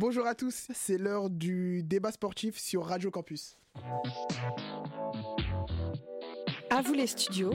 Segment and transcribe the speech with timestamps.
[0.00, 3.56] Bonjour à tous, c'est l'heure du débat sportif sur Radio Campus.
[6.70, 7.52] À vous les studios,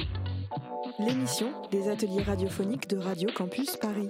[1.00, 4.10] l'émission des ateliers radiophoniques de Radio Campus Paris.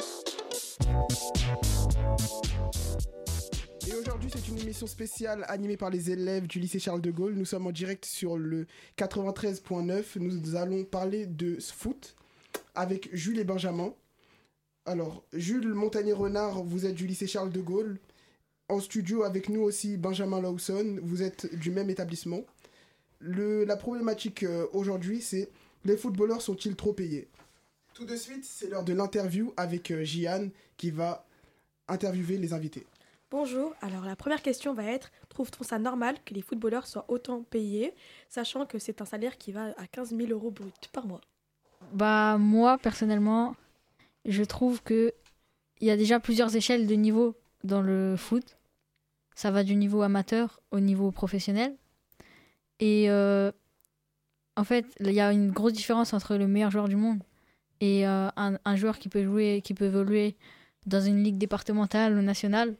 [3.87, 7.35] Et aujourd'hui, c'est une émission spéciale animée par les élèves du lycée Charles de Gaulle.
[7.35, 8.65] Nous sommes en direct sur le
[8.97, 10.17] 93.9.
[10.17, 12.15] Nous allons parler de foot
[12.73, 13.93] avec Jules et Benjamin.
[14.87, 17.99] Alors, Jules Montagnier-Renard, vous êtes du lycée Charles de Gaulle.
[18.69, 22.41] En studio avec nous aussi Benjamin Lawson, vous êtes du même établissement.
[23.19, 25.49] Le, la problématique euh, aujourd'hui, c'est
[25.85, 27.27] les footballeurs sont-ils trop payés?
[27.93, 31.25] Tout de suite, c'est l'heure de l'interview avec euh, Jian qui va
[31.87, 32.85] interviewer les invités.
[33.29, 37.41] Bonjour, alors la première question va être trouve-t-on ça normal que les footballeurs soient autant
[37.43, 37.93] payés,
[38.29, 41.21] sachant que c'est un salaire qui va à 15 000 euros brut par mois?
[41.91, 43.55] Bah, moi, personnellement,
[44.25, 45.13] je trouve que
[45.81, 48.57] il y a déjà plusieurs échelles de niveau dans le foot.
[49.35, 51.75] Ça va du niveau amateur au niveau professionnel.
[52.79, 53.51] Et euh,
[54.55, 57.23] en fait, il y a une grosse différence entre le meilleur joueur du monde
[57.79, 60.35] et euh, un, joueur qui peut jouer, qui peut évoluer
[60.85, 62.75] dans une ligue départementale ou nationale.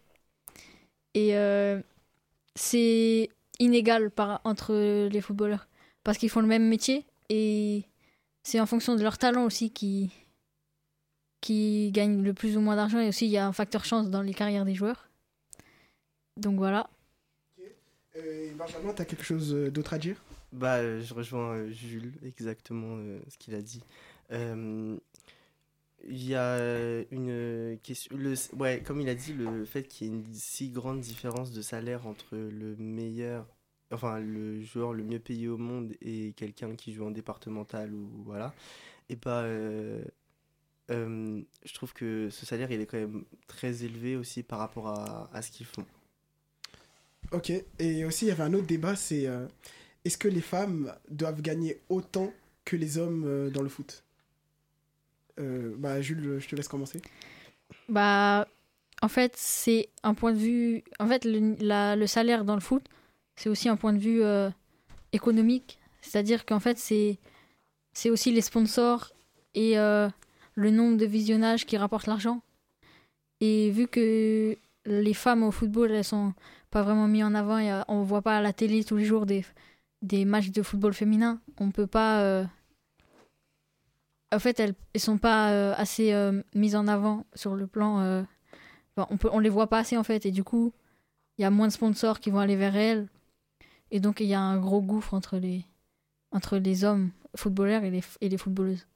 [1.13, 1.81] Et euh,
[2.55, 4.11] c'est inégal
[4.43, 5.67] entre les footballeurs
[6.03, 7.85] parce qu'ils font le même métier et
[8.43, 10.11] c'est en fonction de leur talent aussi qui
[11.41, 14.09] qui gagnent le plus ou moins d'argent et aussi il y a un facteur chance
[14.09, 15.09] dans les carrières des joueurs.
[16.37, 16.89] Donc voilà.
[18.15, 20.21] Euh, Benjamin, tu as quelque chose euh, d'autre à dire?
[20.51, 23.81] Bah, euh, je rejoins euh, Jules, exactement euh, ce qu'il a dit.
[24.31, 24.97] Euh,
[26.07, 26.57] Il y a
[27.11, 28.15] une question.
[28.17, 31.51] Le, ouais, comme il a dit, le fait qu'il y ait une si grande différence
[31.51, 33.47] de salaire entre le meilleur,
[33.91, 38.09] enfin, le joueur le mieux payé au monde et quelqu'un qui joue en départemental ou
[38.25, 38.53] voilà,
[39.09, 40.03] et bah, euh,
[40.91, 44.87] euh, je trouve que ce salaire, il est quand même très élevé aussi par rapport
[44.89, 45.85] à, à ce qu'ils font.
[47.33, 49.47] Ok, et aussi il y avait un autre débat, c'est euh,
[50.05, 52.31] est-ce que les femmes doivent gagner autant
[52.65, 54.03] que les hommes euh, dans le foot?
[55.39, 57.01] Euh, Bah Jules, je te laisse commencer.
[57.89, 58.47] Bah,
[59.01, 60.83] en fait, c'est un point de vue.
[60.99, 62.83] En fait, le, la- le salaire dans le foot,
[63.35, 64.21] c'est aussi un point de vue
[65.13, 65.79] économique.
[66.01, 67.17] C'est-à-dire qu'en fait, c'est
[67.93, 69.13] c'est aussi les sponsors
[69.55, 72.41] et le nombre de visionnages qui rapportent l'argent.
[73.41, 76.33] Et vu que les femmes au football, elles sont
[76.69, 79.25] pas vraiment mises en avant, et on voit pas à la télé tous les jours
[79.25, 79.45] des,
[80.01, 82.21] des matchs de football féminin, on peut pas.
[82.21, 82.45] euh,
[84.33, 88.25] en fait, elles ne sont pas euh, assez euh, mises en avant sur le plan.
[88.97, 90.73] on peut, on les voit pas assez en fait, et du coup,
[91.37, 93.07] il y a moins de sponsors qui vont aller vers elles,
[93.91, 95.65] et donc il y a un gros gouffre entre les
[96.31, 98.87] entre les hommes footballeurs et les, et les footballeuses.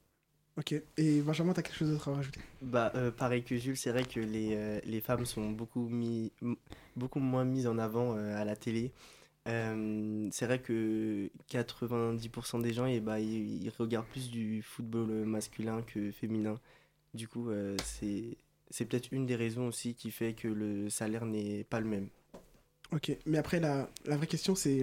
[0.58, 2.40] Ok, et Benjamin, tu as quelque chose d'autre à rajouter?
[2.62, 6.32] Bah, euh, pareil que Jules, c'est vrai que les, euh, les femmes sont beaucoup, mis,
[6.96, 8.90] beaucoup moins mises en avant euh, à la télé.
[9.46, 15.80] C'est vrai que 90% des gens, et bah, ils, ils regardent plus du football masculin
[15.82, 16.60] que féminin.
[17.14, 17.48] Du coup,
[17.82, 18.36] c'est,
[18.68, 22.08] c'est peut-être une des raisons aussi qui fait que le salaire n'est pas le même.
[22.92, 24.82] Ok, mais après la, la vraie question c'est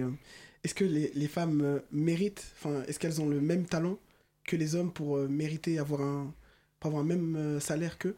[0.64, 4.00] est-ce que les, les femmes méritent, enfin est-ce qu'elles ont le même talent?
[4.46, 6.32] Que les hommes pour euh, mériter avoir un,
[6.80, 8.16] avoir un même euh, salaire qu'eux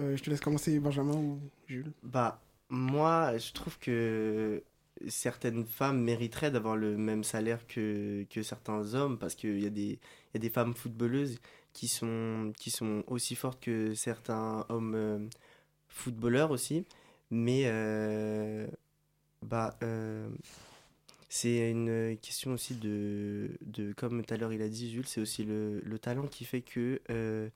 [0.00, 1.92] Euh, Je te laisse commencer Benjamin ou Jules.
[2.02, 4.62] Bah, moi, je trouve que
[5.08, 9.70] certaines femmes mériteraient d'avoir le même salaire que, que certains hommes parce qu'il y a
[9.70, 9.98] des,
[10.34, 11.38] y a des femmes footballeuses
[11.72, 15.28] qui sont, qui sont aussi fortes que certains hommes
[15.88, 16.84] footballeurs aussi.
[17.30, 17.64] Mais,
[19.42, 19.78] bah,
[21.38, 25.20] c'est une question aussi de, de comme tout à l'heure il a dit, Jules, c'est
[25.20, 27.48] aussi le, le talent qui fait que, euh,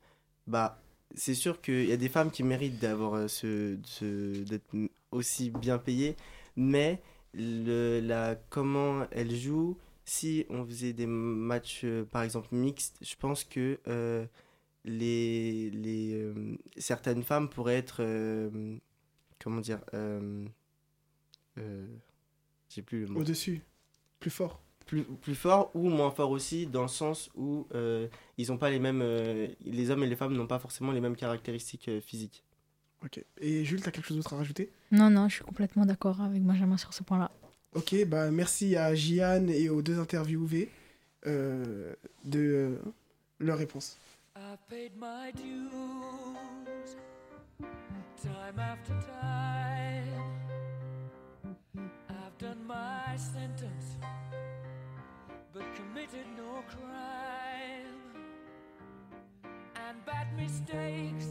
[0.46, 0.82] bah,
[1.14, 4.70] c'est sûr qu'il y a des femmes qui méritent d'avoir euh, ce, ce- d'être
[5.12, 6.14] aussi bien payées,
[6.56, 7.00] mais
[7.34, 13.14] le, la, comment elles jouent, si on faisait des matchs, euh, par exemple, mixtes, je
[13.16, 13.78] pense que
[14.84, 16.32] les, les,
[16.78, 18.02] certaines femmes pourraient être,
[19.38, 19.80] comment dire,
[21.56, 23.20] j'ai plus le mot.
[23.20, 23.62] Au-dessus,
[24.20, 24.60] plus fort.
[24.86, 28.06] plus, plus fort ou moins fort aussi, dans le sens où euh,
[28.38, 29.00] ils ont pas les mêmes.
[29.02, 32.44] euh, les hommes et les femmes n'ont pas forcément les mêmes caractéristiques euh, physiques.
[33.02, 34.70] Ok, et Jules, tu as quelque chose d'autre à rajouter?
[34.92, 37.30] Non, non, je suis complètement d'accord avec Benjamin sur ce point-là.
[37.74, 40.68] Ok, bah merci à Jian et aux deux interviewés
[41.26, 41.94] euh,
[42.24, 42.78] de euh,
[43.38, 43.96] leurs réponses.
[44.36, 45.70] I paid my dues
[48.22, 50.19] time after time.
[52.40, 53.98] Done my sentence,
[55.52, 58.00] but committed no crime.
[59.76, 61.29] And bad mistakes,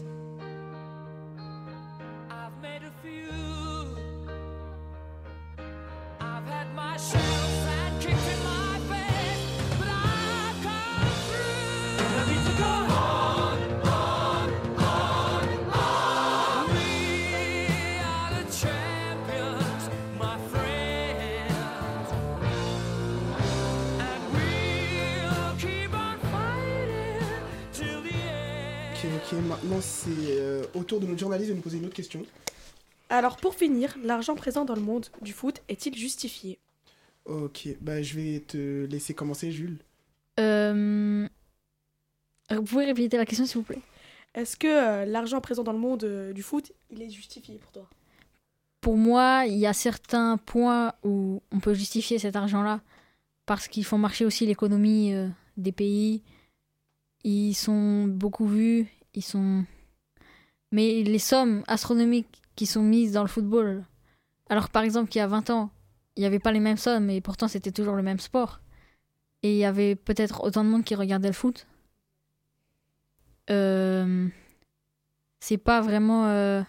[30.09, 32.25] c'est euh, au tour de notre journaliste de nous poser une autre question.
[33.09, 36.59] Alors pour finir, l'argent présent dans le monde du foot est-il justifié?
[37.25, 39.77] Ok, bah, je vais te laisser commencer, Jules.
[40.39, 41.27] Euh,
[42.49, 43.81] Vous pouvez répéter la question, s'il vous plaît?
[44.35, 47.71] Est-ce que euh, l'argent présent dans le monde euh, du foot, il est justifié pour
[47.71, 47.89] toi?
[48.81, 52.81] Pour moi, il y a certains points où on peut justifier cet argent-là
[53.45, 55.27] parce qu'ils font marcher aussi l'économie euh,
[55.57, 56.23] des pays.
[57.23, 59.65] Ils sont beaucoup vus, ils sont.
[60.71, 63.85] Mais les sommes astronomiques qui sont mises dans le football,
[64.49, 65.71] alors par exemple qu'il y a 20 ans,
[66.15, 68.59] il n'y avait pas les mêmes sommes et pourtant c'était toujours le même sport.
[69.41, 71.65] Et il y avait peut-être autant de monde qui regardait le foot.
[73.49, 74.27] Euh,
[75.39, 76.27] c'est pas vraiment.
[76.27, 76.61] euh,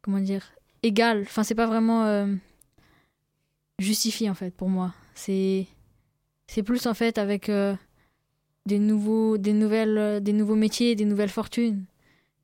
[0.00, 0.52] comment dire
[0.82, 1.22] Égal.
[1.22, 2.34] Enfin, c'est pas vraiment euh,
[3.78, 4.94] justifié en fait pour moi.
[5.14, 5.66] C'est.
[6.46, 7.48] C'est plus en fait avec
[8.66, 11.84] des, nouveaux, des, nouvelles, des nouveaux métiers, des nouvelles fortunes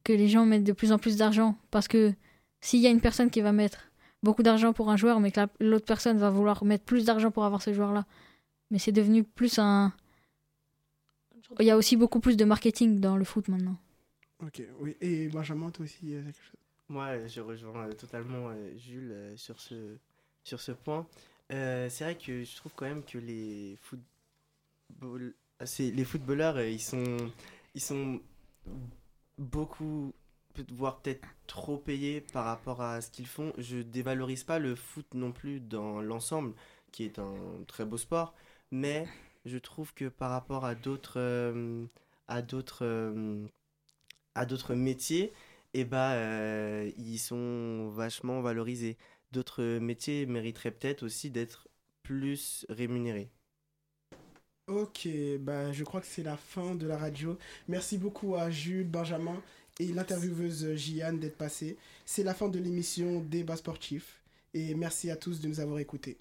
[0.07, 1.59] que les gens mettent de plus en plus d'argent.
[1.71, 2.15] Parce que
[2.61, 3.91] s'il y a une personne qui va mettre
[4.23, 7.31] beaucoup d'argent pour un joueur, mais que la- l'autre personne va vouloir mettre plus d'argent
[7.31, 8.07] pour avoir ce joueur-là,
[8.71, 9.93] mais c'est devenu plus un.
[11.61, 13.77] Il y a aussi beaucoup plus de marketing dans le foot maintenant.
[14.45, 14.97] Ok, oui.
[15.01, 16.61] Et Benjamin, toi aussi, quelque chose?
[16.89, 19.97] Moi, je rejoins euh, totalement euh, Jules euh, sur ce,
[20.45, 21.07] sur ce point.
[21.53, 25.35] Euh, c'est vrai que je trouve quand même que les, football...
[25.65, 27.17] c'est- les footballeurs, euh, ils sont,
[27.75, 28.21] ils sont
[29.39, 30.15] beaucoup,
[30.71, 33.53] voire peut-être trop payés par rapport à ce qu'ils font.
[33.59, 36.55] Je dévalorise pas le foot non plus dans l'ensemble,
[36.93, 37.35] qui est un
[37.67, 38.35] très beau sport,
[38.71, 39.07] mais
[39.45, 41.87] je trouve que par rapport à d'autres, euh,
[42.29, 43.47] à d'autres, euh,
[44.35, 45.33] à d'autres métiers,
[45.75, 48.97] et bah euh, ils sont vachement valorisés.
[49.33, 51.69] D'autres métiers mériteraient peut-être aussi d'être
[52.03, 53.31] plus rémunérés.
[54.69, 55.07] Ok,
[55.39, 57.39] bah, je crois que c'est la fin de la radio.
[57.69, 59.41] Merci beaucoup à Jules, Benjamin
[59.79, 61.77] et l'intervieweuse Jiane d'être passés.
[62.05, 64.19] C'est la fin de l'émission Débat sportif.
[64.55, 66.17] Et merci à tous de nous avoir écoutés.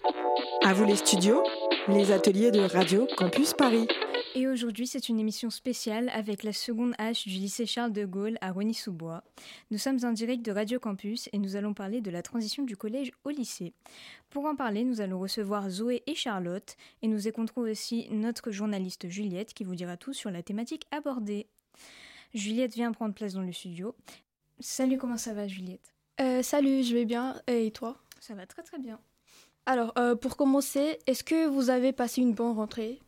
[0.62, 1.42] À vous les studios,
[1.88, 3.88] les ateliers de Radio Campus Paris.
[4.38, 8.36] Et aujourd'hui, c'est une émission spéciale avec la seconde H du lycée Charles de Gaulle
[8.42, 9.24] à Rony-sous-Bois.
[9.70, 12.76] Nous sommes en direct de Radio Campus et nous allons parler de la transition du
[12.76, 13.72] collège au lycée.
[14.28, 19.08] Pour en parler, nous allons recevoir Zoé et Charlotte et nous écouterons aussi notre journaliste
[19.08, 21.46] Juliette qui vous dira tout sur la thématique abordée.
[22.34, 23.94] Juliette vient prendre place dans le studio.
[24.60, 25.94] Salut, comment ça va Juliette?
[26.20, 27.40] Euh, Salut, je vais bien.
[27.46, 27.96] Et toi?
[28.20, 29.00] Ça va très très bien.
[29.64, 33.00] Alors, euh, pour commencer, est-ce que vous avez passé une bonne rentrée?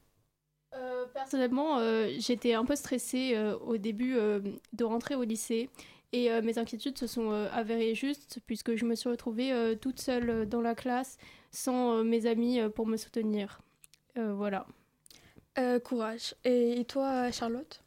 [0.75, 4.41] Euh, personnellement, euh, j'étais un peu stressée euh, au début euh,
[4.73, 5.71] de rentrer au lycée
[6.13, 9.75] et euh, mes inquiétudes se sont euh, avérées justes puisque je me suis retrouvée euh,
[9.75, 11.17] toute seule euh, dans la classe
[11.51, 13.61] sans euh, mes amis euh, pour me soutenir.
[14.19, 14.67] Euh, voilà.
[15.59, 16.35] Euh, Courage.
[16.45, 17.83] Et, et toi, Charlotte?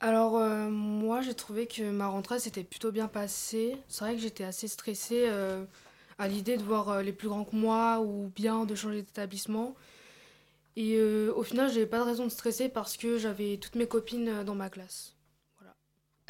[0.00, 3.76] Alors euh, moi j'ai trouvé que ma rentrée s'était plutôt bien passée.
[3.88, 5.64] C'est vrai que j'étais assez stressée euh,
[6.18, 9.74] à l'idée de voir euh, les plus grands que moi ou bien de changer d'établissement.
[10.76, 13.86] Et euh, au final j'avais pas de raison de stresser parce que j'avais toutes mes
[13.86, 15.16] copines euh, dans ma classe.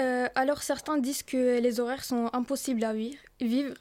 [0.01, 3.75] Euh, Alors, certains disent que les horaires sont impossibles à vi- vivre.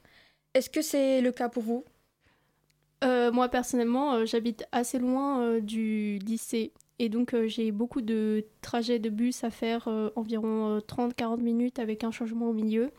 [0.53, 1.85] Est-ce que c'est le cas pour vous?
[3.03, 9.09] Euh, moi personnellement, j'habite assez loin du lycée et donc j'ai beaucoup de trajets de
[9.09, 12.91] bus à faire, environ euh, 30-40 minutes avec un changement au milieu.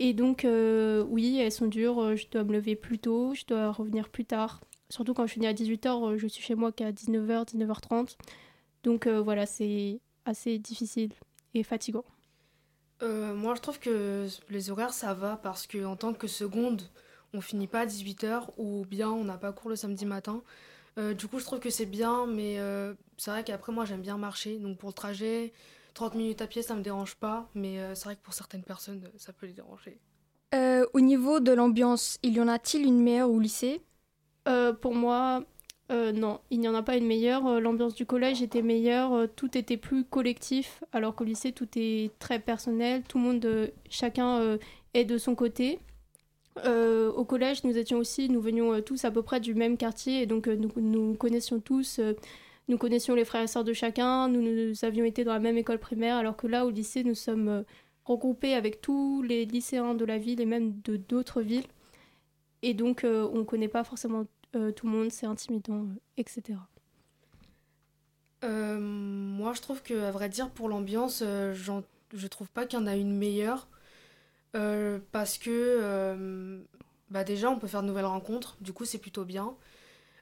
[0.00, 3.72] Et donc euh, oui, elles sont dures, je dois me lever plus tôt, je dois
[3.72, 4.60] revenir plus tard.
[4.94, 8.16] Surtout quand je finis à 18h, je suis chez moi qu'à 19h, 19h30.
[8.84, 11.10] Donc euh, voilà, c'est assez difficile
[11.52, 12.04] et fatigant.
[13.02, 16.82] Euh, moi je trouve que les horaires ça va parce que en tant que seconde
[17.32, 20.44] on finit pas à 18h ou bien on n'a pas cours le samedi matin.
[20.96, 24.00] Euh, du coup je trouve que c'est bien mais euh, c'est vrai qu'après moi j'aime
[24.00, 25.52] bien marcher donc pour le trajet
[25.94, 28.62] 30 minutes à pied ça me dérange pas mais euh, c'est vrai que pour certaines
[28.62, 29.98] personnes euh, ça peut les déranger.
[30.54, 33.80] Euh, Au niveau de l'ambiance, il y en a-t-il une meilleure au lycée?
[33.80, 33.93] Euh,
[34.80, 35.44] pour moi,
[35.90, 37.46] euh, non, il n'y en a pas une meilleure.
[37.46, 41.68] Euh, L'ambiance du collège était meilleure, euh, tout était plus collectif, alors qu'au lycée, tout
[41.76, 44.58] est très personnel, tout le monde, euh, chacun euh,
[44.94, 45.78] est de son côté.
[46.64, 49.76] Euh, au collège, nous étions aussi, nous venions euh, tous à peu près du même
[49.76, 52.14] quartier, et donc euh, nous nous connaissions tous, euh,
[52.68, 55.58] nous connaissions les frères et sœurs de chacun, nous, nous avions été dans la même
[55.58, 57.62] école primaire, alors que là, au lycée, nous sommes euh,
[58.06, 61.66] regroupés avec tous les lycéens de la ville et même de d'autres villes.
[62.62, 64.24] Et donc, euh, on ne connaît pas forcément
[64.56, 66.58] euh, tout le monde, c'est intimidant, euh, etc.
[68.44, 72.82] Euh, moi je trouve que à vrai dire pour l'ambiance je trouve pas qu'il y
[72.82, 73.68] en a une meilleure
[74.52, 76.60] parce que
[77.08, 79.56] bah déjà on peut faire de nouvelles rencontres du coup c'est plutôt bien.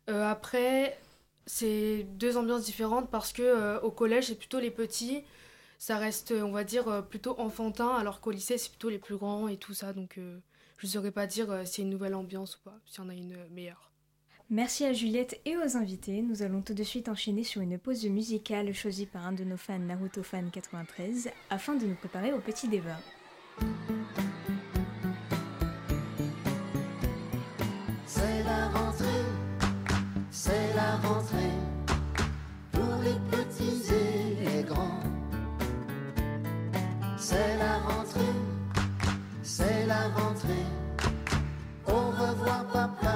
[0.06, 1.00] Après
[1.46, 5.24] c'est deux ambiances différentes parce que au collège c'est plutôt les petits
[5.78, 9.48] ça reste, on va dire, plutôt enfantin, alors qu'au lycée, c'est plutôt les plus grands
[9.48, 9.92] et tout ça.
[9.92, 10.16] Donc,
[10.82, 13.04] je ne saurais pas dire euh, s'il y a une nouvelle ambiance ou pas, s'il
[13.04, 13.91] y en a une meilleure.
[14.54, 16.20] Merci à Juliette et aux invités.
[16.20, 19.56] Nous allons tout de suite enchaîner sur une pause musicale choisie par un de nos
[19.56, 22.98] fans Naruto Fan 93 afin de nous préparer au petit débat.
[28.04, 29.06] C'est la rentrée,
[30.30, 31.56] c'est la rentrée
[32.72, 35.00] pour les petits et les grands.
[37.16, 38.20] C'est la rentrée,
[39.42, 40.66] c'est la rentrée.
[41.86, 43.11] Au revoir papa,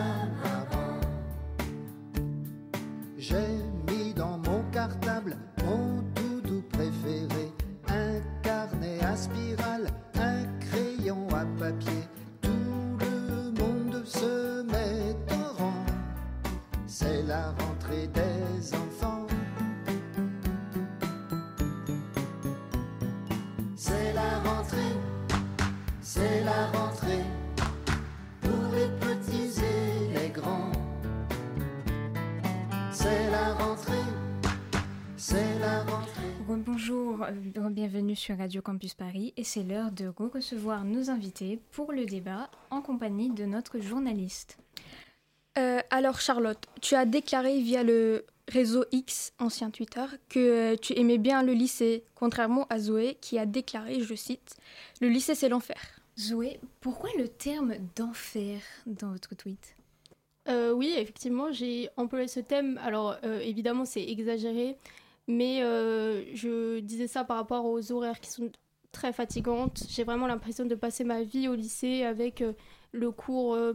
[37.33, 42.51] bienvenue sur Radio Campus Paris et c'est l'heure de recevoir nos invités pour le débat
[42.71, 44.59] en compagnie de notre journaliste.
[45.59, 50.99] Euh, alors Charlotte, tu as déclaré via le réseau X, ancien Twitter, que euh, tu
[50.99, 54.57] aimais bien le lycée, contrairement à Zoé qui a déclaré, je cite,
[55.01, 56.01] Le lycée c'est l'enfer.
[56.19, 59.77] Zoé, pourquoi le terme d'enfer dans votre tweet?
[60.49, 62.79] Euh, oui, effectivement, j'ai employé ce thème.
[62.83, 64.77] Alors, euh, évidemment, c'est exagéré,
[65.29, 68.51] mais euh, je disais ça par rapport aux horaires qui sont
[68.93, 69.83] très fatigantes.
[69.89, 72.53] J'ai vraiment l'impression de passer ma vie au lycée avec euh,
[72.93, 73.73] le cours euh,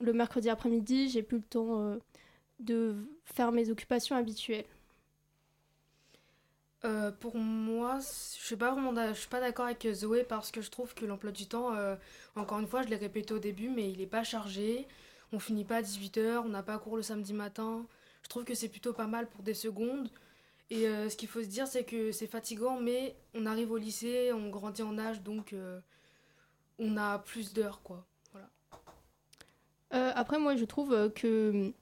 [0.00, 1.10] le mercredi après-midi.
[1.10, 1.98] J'ai plus le temps
[2.58, 4.64] de faire mes occupations habituelles.
[7.20, 10.70] Pour moi, je suis pas vraiment je suis pas d'accord avec Zoé parce que je
[10.70, 11.74] trouve que l'emploi du temps,
[12.34, 14.88] encore une fois, je l'ai répété au début, mais il n'est pas chargé.
[15.32, 17.84] On finit pas à 18h, on n'a pas cours le samedi matin.
[18.22, 20.10] Je trouve que c'est plutôt pas mal pour des secondes.
[20.70, 23.76] Et euh, ce qu'il faut se dire, c'est que c'est fatigant, mais on arrive au
[23.76, 25.80] lycée, on grandit en âge, donc euh,
[26.78, 28.06] on a plus d'heures, quoi.
[29.92, 31.72] Euh, après, moi, je trouve que,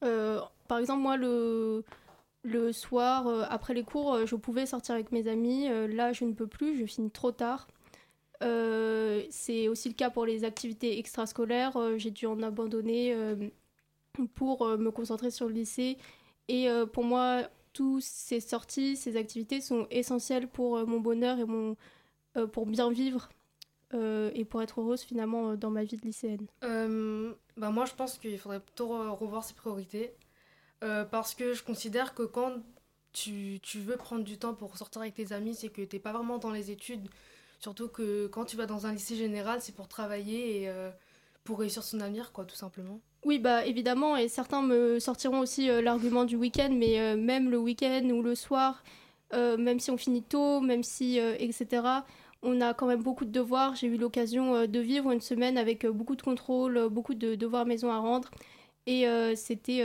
[0.00, 1.84] par exemple, moi, le,
[2.42, 5.68] le soir, après les cours, je pouvais sortir avec mes amis.
[5.94, 7.68] Là, je ne peux plus, je finis trop tard.
[8.40, 11.78] C'est aussi le cas pour les activités extrascolaires.
[11.98, 13.14] J'ai dû en abandonner
[14.34, 15.98] pour me concentrer sur le lycée.
[16.48, 21.44] Et pour moi, toutes ces sorties, ces activités sont essentielles pour euh, mon bonheur et
[21.44, 21.76] mon,
[22.36, 23.28] euh, pour bien vivre
[23.94, 26.46] euh, et pour être heureuse finalement dans ma vie de lycéenne.
[26.64, 30.12] Euh, bah moi, je pense qu'il faudrait plutôt re- revoir ses priorités.
[31.10, 32.54] Parce que je considère que quand
[33.12, 36.10] tu, tu veux prendre du temps pour sortir avec tes amis, c'est que t'es pas
[36.10, 37.06] vraiment dans les études.
[37.58, 40.70] Surtout que quand tu vas dans un lycée général, c'est pour travailler et
[41.44, 43.00] pour réussir son avenir, quoi, tout simplement.
[43.24, 47.50] Oui, bah évidemment, et certains me sortiront aussi euh, l'argument du week-end, mais euh, même
[47.50, 48.82] le week-end ou le soir,
[49.34, 51.82] euh, même si on finit tôt, même si, etc.,
[52.42, 53.74] on a quand même beaucoup de devoirs.
[53.76, 57.92] J'ai eu l'occasion de vivre une semaine avec beaucoup de contrôles, beaucoup de devoirs maison
[57.92, 58.30] à rendre,
[58.86, 59.04] et
[59.36, 59.84] c'était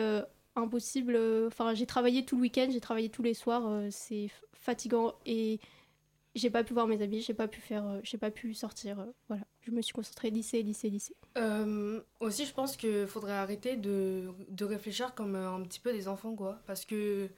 [0.55, 1.19] impossible.
[1.47, 5.59] Enfin, j'ai travaillé tout le week-end, j'ai travaillé tous les soirs, c'est fatigant, et
[6.35, 8.99] j'ai pas pu voir mes amis, j'ai pas pu faire, euh, j'ai pas pu sortir.
[8.99, 11.15] euh, voilà, je me suis concentrée lycée, lycée, lycée.
[11.37, 16.07] Euh, aussi, je pense qu'il faudrait arrêter de, de réfléchir comme un petit peu des
[16.07, 16.59] enfants, quoi.
[16.67, 17.29] Parce que,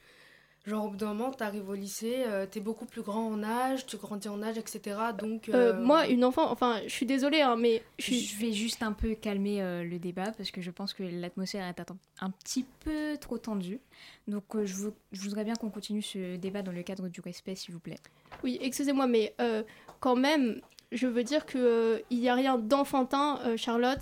[0.68, 3.86] genre, au bout d'un moment, t'arrives au lycée, euh, t'es beaucoup plus grand en âge,
[3.86, 4.96] tu grandis en âge, etc.
[5.18, 8.82] Donc, Euh, euh, moi, une enfant, enfin, je suis désolée, hein, mais je vais juste
[8.82, 11.80] un peu calmer euh, le débat parce que je pense que l'atmosphère est
[12.20, 13.80] un, petit peu trop tendue.
[14.28, 17.20] Donc euh, je, veux- je voudrais bien qu'on continue ce débat dans le cadre du
[17.20, 17.98] respect, s'il vous plaît.
[18.44, 19.62] Oui, excusez-moi, mais euh,
[20.00, 20.60] quand même,
[20.92, 24.00] je veux dire que euh, il n'y a rien d'enfantin, euh, Charlotte,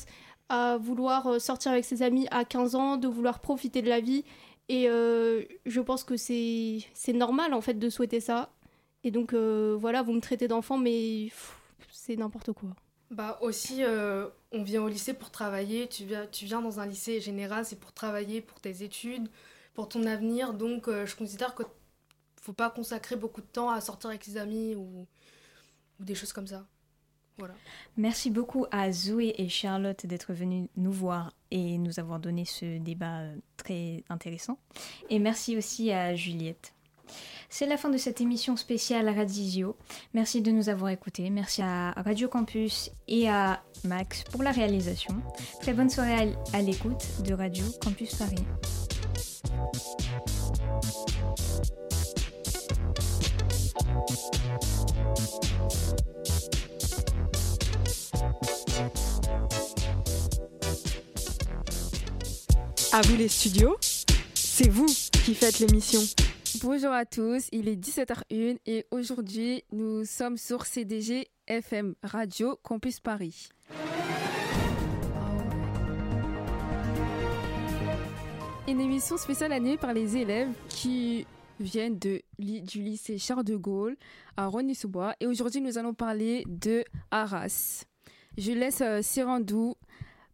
[0.48, 4.24] à vouloir sortir avec ses amis à 15 ans, de vouloir profiter de la vie.
[4.68, 8.50] Et euh, je pense que c'est normal, en fait, de souhaiter ça.
[9.04, 11.28] Et donc, euh, voilà, vous me traitez d'enfant, mais
[11.90, 12.70] c'est n'importe quoi.
[13.10, 15.88] Bah aussi, euh, on vient au lycée pour travailler.
[15.88, 19.28] Tu viens, tu viens dans un lycée général, c'est pour travailler, pour tes études,
[19.74, 20.54] pour ton avenir.
[20.54, 21.62] Donc, je considère que
[22.40, 25.06] faut pas consacrer beaucoup de temps à sortir avec ses amis ou,
[26.00, 26.66] ou des choses comme ça.
[27.96, 32.78] Merci beaucoup à Zoé et Charlotte d'être venues nous voir et nous avoir donné ce
[32.78, 34.58] débat euh, très intéressant.
[35.10, 36.72] Et merci aussi à Juliette.
[37.48, 39.76] C'est la fin de cette émission spéciale Radisio.
[40.14, 41.30] Merci de nous avoir écoutés.
[41.30, 45.14] Merci à Radio Campus et à Max pour la réalisation.
[45.60, 48.44] Très bonne soirée à l'écoute de Radio Campus Paris.
[62.96, 63.76] À vous les studios,
[64.32, 66.00] c'est vous qui faites l'émission.
[66.62, 73.00] Bonjour à tous, il est 17h01 et aujourd'hui nous sommes sur CDG FM Radio Campus
[73.00, 73.50] Paris.
[78.66, 81.26] Une émission spéciale animée par les élèves qui
[81.60, 83.98] viennent du lycée Charles de Gaulle
[84.38, 87.84] à Rony-sous-Bois et aujourd'hui nous allons parler de Arras.
[88.38, 89.74] Je laisse euh, Sirandou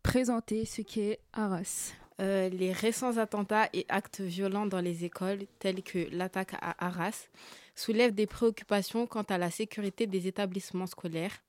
[0.04, 1.94] présenter ce qu'est Arras.
[2.22, 7.26] Euh, les récents attentats et actes violents dans les écoles, tels que l'attaque à Arras,
[7.74, 11.42] soulèvent des préoccupations quant à la sécurité des établissements scolaires.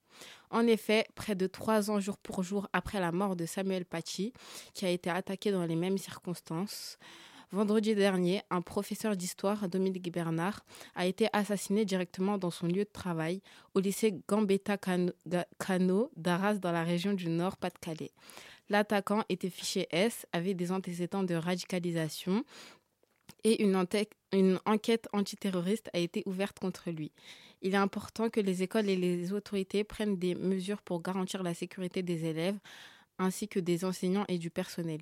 [0.49, 4.33] En effet, près de trois ans jour pour jour après la mort de Samuel Paty,
[4.73, 6.97] qui a été attaqué dans les mêmes circonstances,
[7.51, 10.65] vendredi dernier, un professeur d'histoire, Dominique Bernard,
[10.95, 13.41] a été assassiné directement dans son lieu de travail
[13.75, 18.11] au lycée Gambetta Cano d'Arras dans la région du Nord Pas-de-Calais.
[18.69, 22.43] L'attaquant était fiché S, avait des antécédents de radicalisation
[23.43, 23.75] et une,
[24.65, 27.11] enquête antiterroriste a été ouverte contre lui.
[27.61, 31.53] Il est important que les écoles et les autorités prennent des mesures pour garantir la
[31.53, 32.57] sécurité des élèves
[33.19, 35.01] ainsi que des enseignants et du personnel.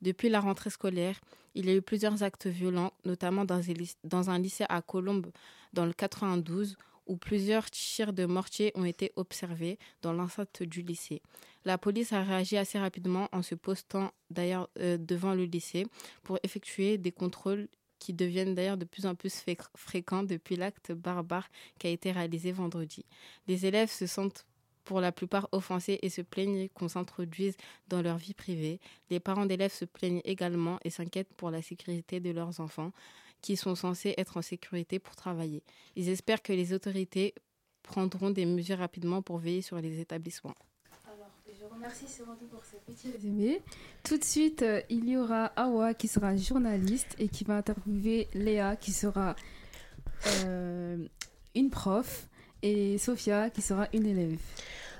[0.00, 1.20] Depuis la rentrée scolaire,
[1.54, 5.30] il y a eu plusieurs actes violents, notamment dans un lycée à Colombes
[5.72, 6.76] dans le 92,
[7.06, 11.22] où plusieurs tirs de mortier ont été observés dans l'enceinte du lycée.
[11.64, 15.86] La police a réagi assez rapidement en se postant d'ailleurs euh, devant le lycée
[16.22, 19.44] pour effectuer des contrôles qui deviennent d'ailleurs de plus en plus
[19.76, 23.04] fréquents depuis l'acte barbare qui a été réalisé vendredi.
[23.46, 24.44] Les élèves se sentent
[24.84, 28.80] pour la plupart offensés et se plaignent qu'on s'introduise dans leur vie privée.
[29.10, 32.90] Les parents d'élèves se plaignent également et s'inquiètent pour la sécurité de leurs enfants
[33.42, 35.62] qui sont censés être en sécurité pour travailler.
[35.96, 37.34] Ils espèrent que les autorités
[37.82, 40.54] prendront des mesures rapidement pour veiller sur les établissements.
[41.82, 43.60] Merci Sérendou pour ce petit résumé.
[44.04, 48.28] Tout de suite, euh, il y aura Awa qui sera journaliste et qui va interviewer
[48.34, 49.34] Léa qui sera
[50.44, 51.04] euh,
[51.56, 52.28] une prof
[52.62, 54.38] et Sophia qui sera une élève.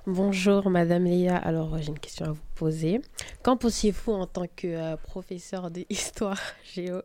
[0.09, 3.00] Bonjour Madame Léa, alors j'ai une question à vous poser.
[3.44, 6.40] Qu'en pensez-vous en tant que euh, professeur d'histoire
[6.74, 7.02] géo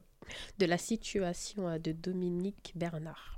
[0.59, 3.37] de la situation de Dominique Bernard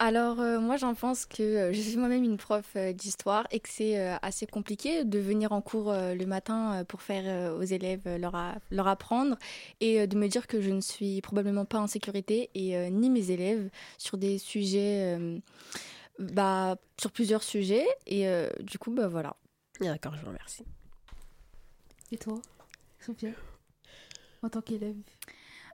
[0.00, 3.60] alors euh, moi j'en pense que euh, je suis moi-même une prof euh, d'histoire et
[3.60, 8.36] que c'est assez compliqué de venir en cours le matin pour faire aux élèves leur,
[8.70, 9.36] leur apprendre
[9.80, 13.30] et de me dire que je ne suis probablement pas en sécurité et ni mes
[13.30, 15.18] élèves sur des sujets,
[16.18, 18.26] bah, sur plusieurs sujets et
[18.60, 19.36] du coup bah voilà.
[19.80, 20.64] D'accord, je vous remercie.
[22.12, 22.40] Et toi,
[23.00, 23.30] Sophia,
[24.42, 24.96] en tant qu'élève?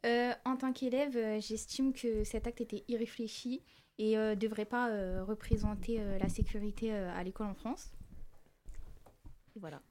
[0.04, 3.62] En tant qu'élève, j'estime que cet acte était irréfléchi
[4.00, 7.92] et ne euh, devrait pas euh, représenter euh, la sécurité à l'école en France.
[9.56, 9.82] Voilà.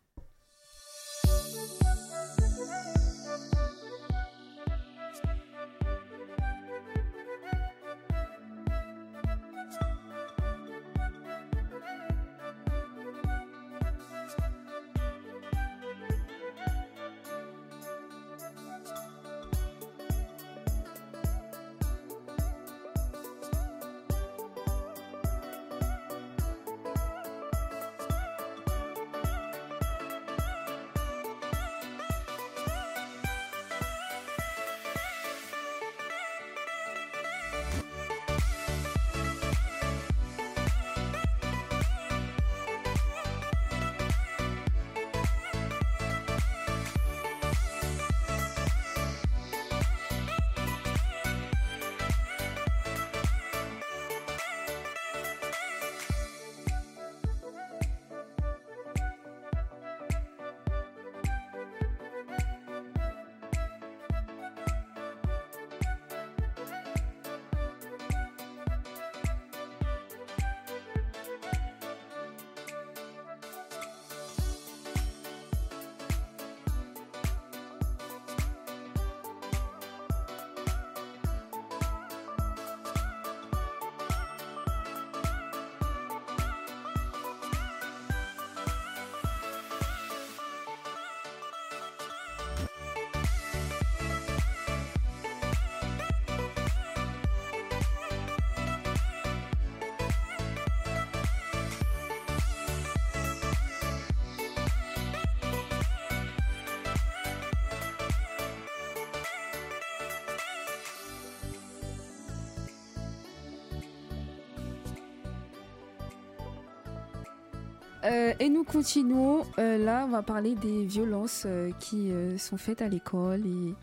[118.04, 119.44] Euh, et nous continuons.
[119.58, 123.74] Euh, là, on va parler des violences euh, qui sont faites à l'école et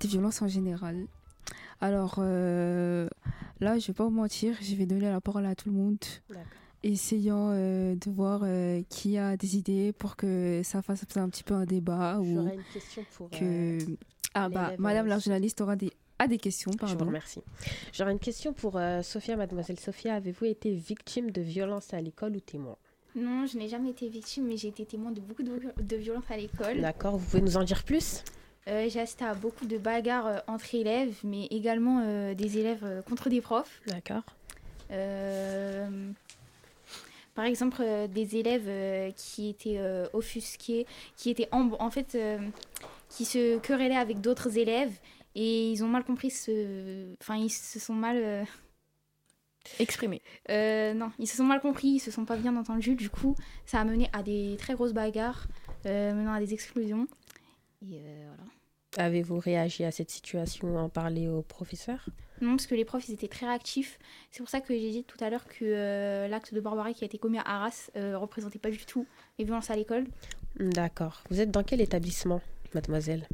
[0.00, 1.06] des violences en général.
[1.80, 5.74] Alors là, je vais pas vous mentir, je vais donner la parole à tout le
[5.74, 5.98] monde,
[6.82, 8.42] essayant de voir
[8.90, 12.54] qui a des idées pour que ça fasse un petit peu un débat ou J'aurais
[12.54, 13.30] une question pour.
[13.30, 13.78] que
[14.34, 16.70] ah bah Madame la journaliste aura des a des questions.
[16.72, 17.06] Je vous Pardon.
[17.06, 17.40] remercie.
[17.94, 20.16] J'aurais une question pour Sophia, mademoiselle Sophia.
[20.16, 22.76] Avez-vous été victime de violences à l'école ou témoin?
[23.16, 26.30] Non, je n'ai jamais été victime, mais j'ai été témoin de beaucoup de, de violences
[26.30, 26.80] à l'école.
[26.80, 28.22] D'accord, vous pouvez nous en dire plus?
[28.68, 33.02] Euh, j'ai assisté à beaucoup de bagarres euh, entre élèves, mais également euh, des élèves
[33.08, 33.80] contre des profs.
[33.86, 34.22] D'accord.
[37.34, 39.80] Par exemple, des élèves qui étaient
[40.12, 40.84] offusqués,
[41.16, 42.18] qui étaient en, en fait,
[43.08, 44.92] qui se querellaient avec d'autres élèves
[45.36, 48.44] et ils ont mal compris ce, enfin ils se sont mal
[49.78, 50.22] exprimés.
[50.50, 52.94] Euh, non, ils se sont mal compris, ils se sont pas bien entendus.
[52.94, 55.46] Du coup, ça a mené à des très grosses bagarres,
[55.86, 57.06] euh, menant à des exclusions.
[57.82, 58.50] Et euh, voilà.
[58.96, 62.06] Avez-vous réagi à cette situation, en parler au professeur
[62.40, 64.00] Non, parce que les profs, ils étaient très réactifs.
[64.32, 67.04] C'est pour ça que j'ai dit tout à l'heure que euh, l'acte de barbarie qui
[67.04, 69.06] a été commis à Arras euh, représentait pas du tout
[69.38, 70.06] les violences à l'école.
[70.58, 71.22] D'accord.
[71.30, 72.40] Vous êtes dans quel établissement,
[72.74, 73.28] mademoiselle?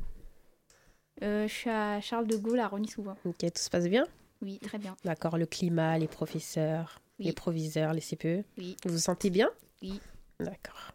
[1.22, 3.16] Euh, je suis à Charles de Gaulle, à Rony-sous-Bois.
[3.25, 4.07] Ok, tout se passe bien?
[4.42, 4.96] Oui, très bien.
[5.05, 7.27] D'accord, le climat, les professeurs, Oui.
[7.27, 8.77] les proviseurs, les CPE Oui.
[8.85, 9.49] Vous vous sentez bien?
[9.83, 10.01] Oui.
[10.40, 10.92] D'accord.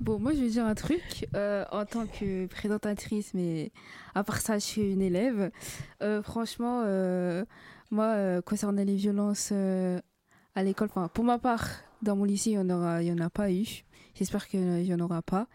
[0.00, 1.28] Bon, moi, je vais dire un truc.
[1.36, 3.70] euh, en tant que présentatrice, mais
[4.14, 5.50] à part ça, je suis une élève.
[6.02, 7.44] Euh, franchement, euh,
[7.90, 10.00] moi, euh, concernant les violences euh,
[10.54, 11.68] à l'école, enfin, pour ma part,
[12.02, 13.84] dans mon lycée, il n'y en, aura- il y en a pas eu.
[14.14, 15.46] J'espère qu'il n'y en aura pas.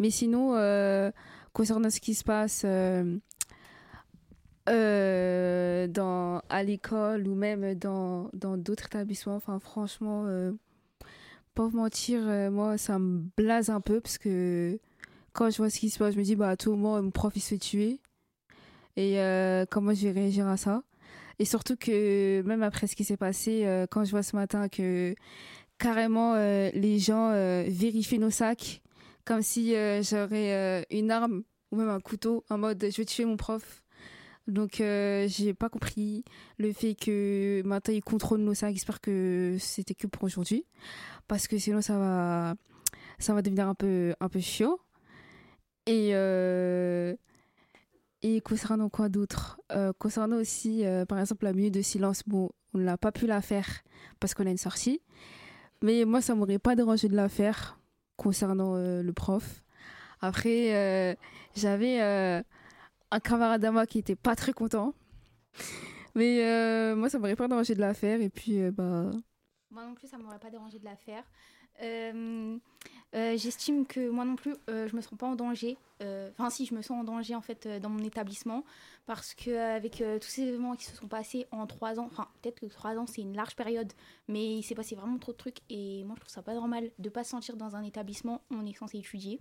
[0.00, 1.10] Mais sinon, euh,
[1.52, 2.62] concernant ce qui se passe
[4.68, 10.52] euh, dans, à l'école ou même dans d'autres établissements, enfin, franchement, euh,
[11.54, 14.78] pas vous mentir, euh, moi, ça me blase un peu parce que
[15.32, 17.10] quand je vois ce qui se passe, je me dis, bah, à tout moment, mon
[17.10, 18.00] prof, il se fait tuer.
[18.96, 20.82] Et euh, comment je vais réagir à ça?
[21.38, 25.14] Et surtout que, même après ce qui s'est passé, quand je vois ce matin que
[25.78, 27.32] carrément les gens
[27.66, 28.82] vérifient nos sacs
[29.24, 33.36] comme si j'aurais une arme ou même un couteau en mode je vais tuer mon
[33.36, 33.82] prof.
[34.48, 36.24] Donc euh, j'ai pas compris
[36.58, 38.74] le fait que maintenant ils contrôlent nos sacs.
[38.74, 40.64] J'espère que c'était que pour aujourd'hui
[41.28, 42.54] parce que sinon ça va
[43.18, 44.78] ça va devenir un peu un peu chiant.
[45.86, 47.14] Et euh,
[48.22, 49.60] et concernant quoi d'autre?
[49.72, 53.26] Euh, Concernant aussi, euh, par exemple, la minute de silence, bon, on n'a pas pu
[53.26, 53.66] la faire
[54.20, 55.00] parce qu'on a une sortie.
[55.82, 57.80] Mais moi, ça m'aurait pas dérangé de la faire
[58.16, 59.64] concernant le prof.
[60.20, 61.16] Après,
[61.56, 62.44] j'avais
[63.12, 64.94] un camarade à moi qui était pas très content.
[66.14, 68.20] Mais euh, moi, ça m'aurait pas dérangé de la faire.
[68.20, 69.10] Et puis, euh, bah,
[69.70, 71.24] Moi non plus, ça m'aurait pas dérangé de la faire.
[71.82, 72.58] Euh,
[73.14, 75.76] J'estime que moi non plus, je me sens pas en danger.
[76.00, 78.64] Enfin, si, je me sens en danger en fait dans mon établissement
[79.04, 82.60] parce que avec tous ces événements qui se sont passés en trois ans, enfin peut-être
[82.60, 83.92] que trois ans c'est une large période,
[84.28, 86.90] mais il s'est passé vraiment trop de trucs et moi je trouve ça pas normal
[86.98, 89.40] de pas se sentir dans un établissement où on est censé étudier.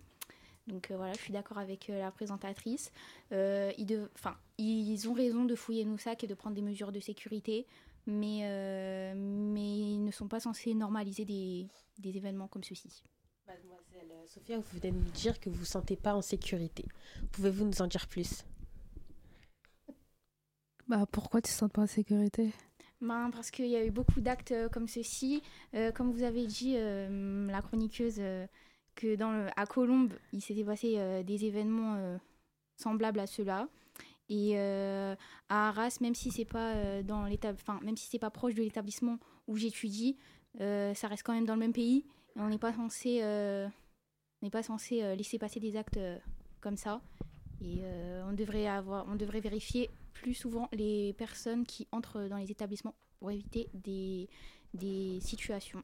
[0.67, 2.91] Donc euh, voilà, je suis d'accord avec euh, la présentatrice.
[3.31, 6.61] Euh, ils, dev- enfin, ils ont raison de fouiller nos sacs et de prendre des
[6.61, 7.65] mesures de sécurité,
[8.05, 13.03] mais, euh, mais ils ne sont pas censés normaliser des, des événements comme ceux-ci.
[13.47, 16.85] Mademoiselle Sophia, vous venez de nous dire que vous vous sentez pas en sécurité.
[17.31, 18.45] Pouvez-vous nous en dire plus?
[20.87, 22.51] Bah pourquoi tu te sens pas en sécurité?
[23.01, 25.41] Ben, parce qu'il y a eu beaucoup d'actes comme ceci.
[25.73, 28.45] Euh, comme vous avez dit, euh, la chroniqueuse, euh,
[28.95, 32.17] que dans à Colombes, il s'était passé euh, des événements euh,
[32.77, 33.67] semblables à ceux-là.
[34.29, 35.15] Et euh,
[35.49, 39.19] à Arras, même si c'est pas dans enfin, même si c'est pas proche de l'établissement
[39.47, 40.17] où j'étudie,
[40.57, 42.05] ça reste quand même dans le même pays.
[42.37, 43.19] Et on n'est pas censé,
[44.41, 45.99] n'est pas censé laisser passer des actes
[46.61, 47.01] comme ça.
[47.61, 47.81] Et
[48.25, 52.95] on devrait avoir, on devrait vérifier plus souvent les personnes qui entrent dans les établissements
[53.19, 54.29] pour éviter des,
[54.73, 55.83] des situations.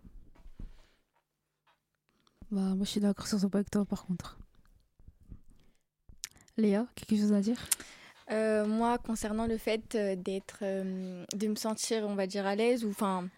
[2.50, 4.38] Bah moi, je suis d'accord sur ce point avec toi, par contre.
[6.56, 7.60] Léa, quelque chose à dire?
[8.32, 12.56] Euh, moi, concernant le fait euh, d'être, euh, de me sentir, on va dire, à
[12.56, 13.30] l'aise ou enfin,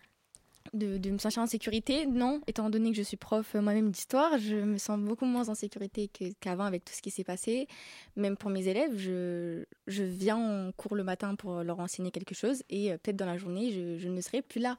[0.74, 2.42] de, me sentir en sécurité, non.
[2.48, 6.10] Étant donné que je suis prof moi-même d'histoire, je me sens beaucoup moins en sécurité
[6.40, 7.68] qu'avant avec tout ce qui s'est passé.
[8.16, 12.36] Même pour mes élèves, je, je viens en cours le matin pour leur enseigner quelque
[12.36, 14.78] chose et peut-être dans la journée, je, ne serai plus là.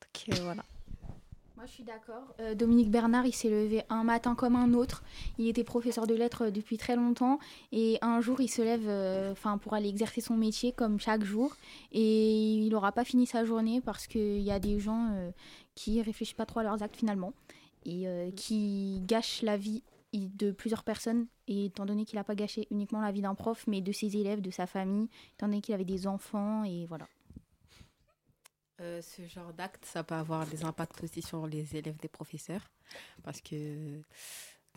[0.00, 0.64] Donc voilà.
[1.58, 2.22] Moi, je suis d'accord.
[2.38, 5.02] Euh, Dominique Bernard, il s'est levé un matin comme un autre.
[5.38, 7.40] Il était professeur de lettres depuis très longtemps.
[7.72, 11.56] Et un jour, il se lève euh, pour aller exercer son métier comme chaque jour.
[11.90, 15.32] Et il n'aura pas fini sa journée parce qu'il y a des gens euh,
[15.74, 17.32] qui réfléchissent pas trop à leurs actes finalement.
[17.84, 22.36] et euh, qui gâche la vie de plusieurs personnes, et étant donné qu'il n'a pas
[22.36, 25.60] gâché uniquement la vie d'un prof, mais de ses élèves, de sa famille, étant donné
[25.60, 27.06] qu'il avait des enfants, et voilà.
[28.80, 32.70] Euh, ce genre d'acte, ça peut avoir des impacts aussi sur les élèves des professeurs,
[33.24, 34.00] parce que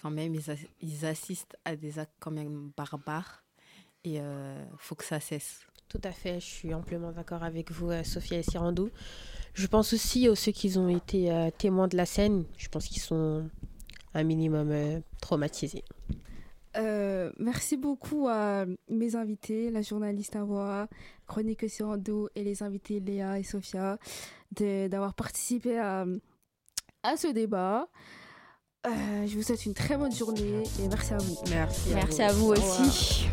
[0.02, 3.44] quand même, ils, ils assistent à des actes quand même barbares,
[4.04, 5.68] et il faut que ça cesse.
[5.92, 8.90] Tout à fait, je suis amplement d'accord avec vous, euh, Sophia et Sirandou.
[9.54, 12.46] Je pense aussi aux ceux qui ont été euh, témoins de la scène.
[12.58, 13.50] Je pense qu'ils sont
[14.14, 15.84] un minimum euh, traumatisés.
[16.78, 20.88] Euh, merci beaucoup à mes invités, la journaliste Awa,
[21.28, 23.98] Chronique Sirando et les invités Léa et Sophia
[24.58, 26.06] de- d'avoir participé à,
[27.04, 27.88] à ce débat.
[28.88, 31.36] Euh, je vous souhaite une très bonne journée et merci à vous.
[31.50, 31.90] Merci.
[31.94, 32.82] Merci à vous Au revoir.
[32.82, 33.28] aussi.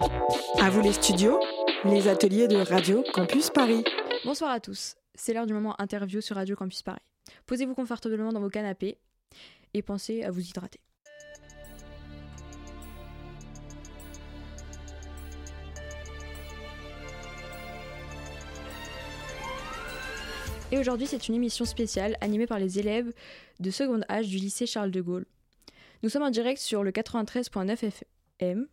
[0.00, 1.38] À vous les studios,
[1.84, 3.84] les ateliers de Radio Campus Paris.
[4.24, 7.02] Bonsoir à tous, c'est l'heure du moment interview sur Radio Campus Paris.
[7.46, 8.98] Posez-vous confortablement dans vos canapés
[9.72, 10.80] et pensez à vous hydrater.
[20.72, 23.12] Et aujourd'hui, c'est une émission spéciale animée par les élèves
[23.60, 25.26] de seconde âge du lycée Charles de Gaulle.
[26.02, 27.92] Nous sommes en direct sur le 93.9
[28.40, 28.66] FM.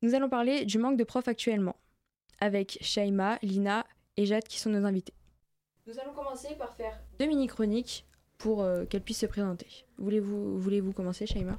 [0.00, 1.74] Nous allons parler du manque de profs actuellement,
[2.40, 3.84] avec Shaima, Lina
[4.16, 5.14] et Jade qui sont nos invités.
[5.88, 8.06] Nous allons commencer par faire deux mini-chroniques
[8.36, 9.66] pour euh, qu'elles puissent se présenter.
[9.96, 11.56] Voulez-vous voulez commencer, Shaima?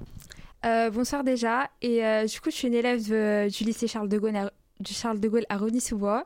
[0.66, 1.70] Euh, bonsoir déjà.
[1.82, 6.26] Et euh, du coup, je suis une élève du lycée Charles de Gaulle à, Rony-sous-Bois.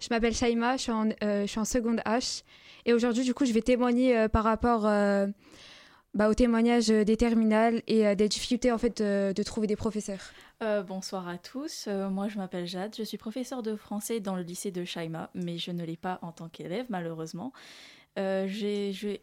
[0.00, 2.44] Je m'appelle Shaima, je suis en, je suis en seconde H.
[2.86, 4.86] Et aujourd'hui, du coup, je vais témoigner par rapport
[6.14, 9.66] bah, au témoignage euh, des terminales et euh, des difficultés en fait euh, de trouver
[9.66, 10.20] des professeurs.
[10.62, 14.34] Euh, bonsoir à tous, Euh, moi je m'appelle Jade, je suis professeure de français dans
[14.34, 17.52] le lycée de Shaima, mais je ne l'ai pas en tant qu'élève malheureusement.
[18.18, 19.20] Euh, j'ai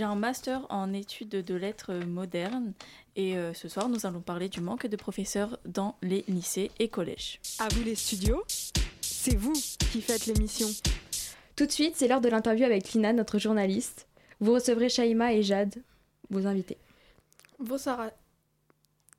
[0.00, 2.72] un master en études de lettres modernes
[3.16, 6.88] et euh, ce soir nous allons parler du manque de professeurs dans les lycées et
[6.88, 7.40] collèges.
[7.58, 8.44] À vous les studios,
[9.00, 9.54] c'est vous
[9.90, 10.68] qui faites l'émission.
[11.56, 14.06] Tout de suite, c'est l'heure de l'interview avec Lina, notre journaliste.
[14.38, 15.74] Vous recevrez Shaima et Jade,
[16.30, 16.78] vos invités.
[17.58, 18.10] Bonsoir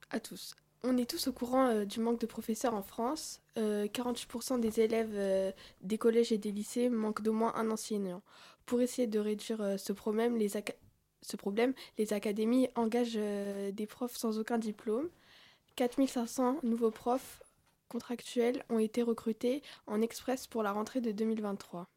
[0.10, 0.56] à, tous.
[0.84, 3.42] On est tous au courant euh, du manque de professeurs en France.
[3.58, 8.22] Euh, 48% des élèves euh, des collèges et des lycées manquent d'au moins un enseignant.
[8.66, 10.50] Pour essayer de réduire euh, ce, problème, les
[11.22, 15.10] ce problème, les académies engagent euh, des profs sans aucun diplôme.
[15.76, 17.42] 4500 nouveaux profs
[17.88, 21.88] contractuels ont été recrutés en express pour la rentrée de 2023.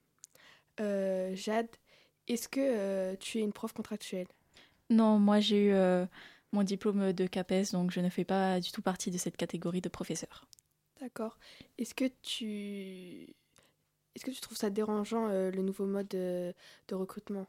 [0.81, 1.69] Euh, Jade,
[2.29, 4.29] est-ce que euh, tu es une prof contractuelle?
[4.93, 6.07] Non, moi j'ai eu euh,
[6.53, 9.81] mon diplôme de CAPES, donc je ne fais pas du tout partie de cette catégorie
[9.81, 10.47] de professeurs.
[11.01, 11.39] D'accord.
[11.79, 13.35] Est-ce que tu
[14.15, 16.53] est-ce que tu trouves ça dérangeant euh, le nouveau mode euh,
[16.89, 17.47] de recrutement?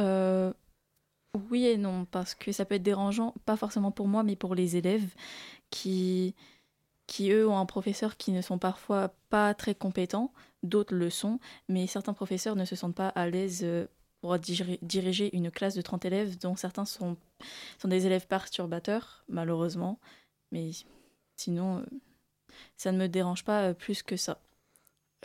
[0.00, 0.52] Euh,
[1.50, 4.54] oui et non, parce que ça peut être dérangeant, pas forcément pour moi, mais pour
[4.54, 5.14] les élèves
[5.70, 6.34] qui,
[7.06, 10.32] qui eux, ont un professeur qui ne sont parfois pas très compétents,
[10.62, 13.66] d'autres le sont, mais certains professeurs ne se sentent pas à l'aise
[14.20, 17.16] pour diri- diriger une classe de 30 élèves, dont certains sont,
[17.78, 19.98] sont des élèves perturbateurs, malheureusement,
[20.52, 20.70] mais
[21.36, 21.86] sinon, euh,
[22.76, 24.40] ça ne me dérange pas euh, plus que ça.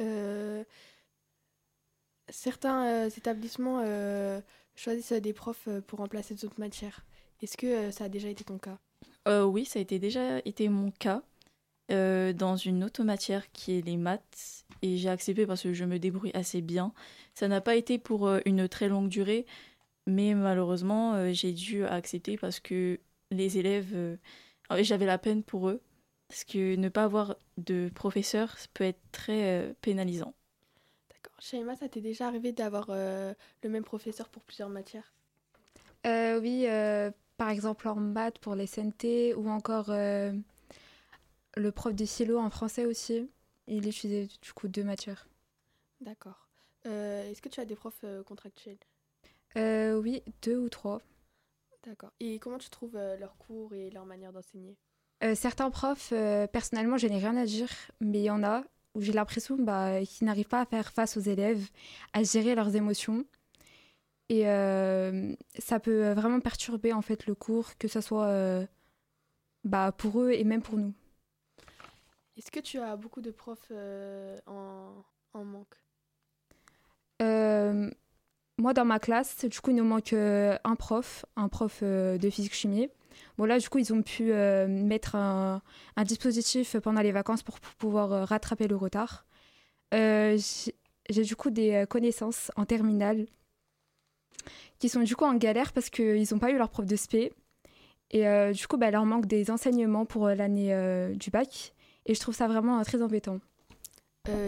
[0.01, 0.63] Euh,
[2.29, 4.39] Certains euh, établissements euh,
[4.75, 7.05] choisissent des profs pour remplacer d'autres matières.
[7.41, 8.77] Est-ce que ça a déjà été ton cas?
[9.27, 11.21] Oui, ça a été déjà été mon cas
[11.89, 15.97] dans une autre matière qui est les maths et j'ai accepté parce que je me
[15.97, 16.93] débrouille assez bien.
[17.33, 19.47] Ça n'a pas été pour euh, une très longue durée,
[20.05, 22.99] mais malheureusement euh, j'ai dû accepter parce que
[23.31, 24.17] les élèves, euh,
[24.81, 25.81] j'avais la peine pour eux
[26.27, 30.33] parce que ne pas avoir de professeur peut être très pénalisant.
[31.09, 31.35] D'accord.
[31.39, 35.13] Shaima, ça t'est déjà arrivé d'avoir euh, le même professeur pour plusieurs matières?
[36.05, 40.33] Euh, oui, euh, par exemple en maths pour les SNT ou encore euh,
[41.55, 43.29] le prof de silo en français aussi.
[43.67, 45.27] Il utilisait du coup deux matières.
[46.01, 46.49] D'accord.
[46.85, 48.77] Euh, Est-ce que tu as des profs euh, contractuels?
[49.57, 51.01] Euh, oui, deux ou trois.
[51.85, 52.11] D'accord.
[52.19, 54.75] Et comment tu trouves leurs cours et leur manière d'enseigner?
[55.23, 56.13] Euh, certains profs,
[56.51, 57.69] personnellement, je n'ai rien à dire,
[58.01, 58.63] mais il y en a
[58.95, 61.69] où j'ai l'impression bah, qu'ils n'arrivent pas à faire face aux élèves,
[62.13, 63.25] à gérer leurs émotions.
[64.29, 68.65] Et ça peut vraiment perturber en fait le cours, que ce soit
[69.63, 70.93] bah, pour eux et même pour nous.
[72.37, 75.75] Est-ce que tu as beaucoup de profs euh, en, manque?
[77.21, 77.91] Euh,
[78.57, 82.29] moi, dans ma classe, du coup, il nous manque euh, un prof, un prof de
[82.29, 82.89] physique-chimie.
[83.37, 85.61] Bon là, du coup, ils ont pu mettre un,
[86.03, 89.25] dispositif pendant les vacances pour, pouvoir rattraper le retard.
[89.91, 93.27] J'ai du coup des connaissances en terminale
[94.79, 97.31] qui sont du coup en galère parce qu'ils n'ont pas eu leur prof de spé.
[98.09, 101.73] Et du coup, bah, leur manque des enseignements pour l'année du bac.
[102.05, 103.39] Et je trouve ça vraiment très embêtant.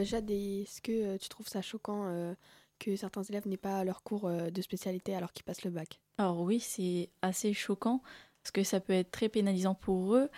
[0.03, 2.35] Jade, est-ce que tu trouves ça choquant
[2.79, 5.99] que certains élèves n'aient pas leur cours de spécialité alors qu'ils passent le bac?
[6.17, 8.01] Alors oui, c'est assez choquant
[8.41, 10.29] parce que ça peut être très pénalisant pour eux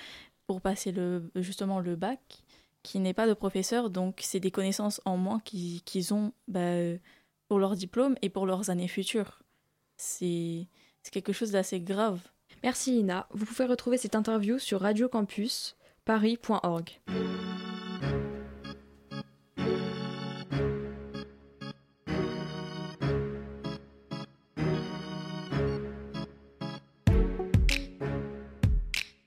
[0.47, 2.43] pour passer le, justement le bac,
[2.81, 6.77] qui n'est pas de professeur, donc c'est des connaissances en moins qu'ils ont bah,
[7.49, 9.43] pour leur diplôme et pour leurs années futures.
[9.97, 10.67] C'est
[11.11, 12.21] quelque chose d'assez grave.
[12.63, 13.27] Merci Ina.
[13.31, 14.81] Vous pouvez retrouver cette interview sur
[16.07, 16.99] radiocampusparis.org.